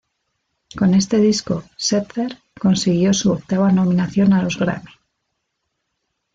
[0.75, 4.89] Con este disco, Setzer consiguió su octava nominación a los Grammy.